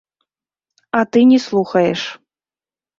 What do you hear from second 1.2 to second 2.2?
не слухаеш.